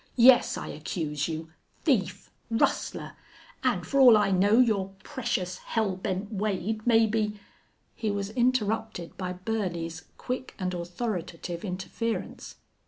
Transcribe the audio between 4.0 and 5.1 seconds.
I know your